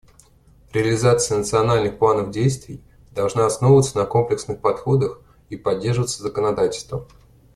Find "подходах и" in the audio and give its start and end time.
4.59-5.57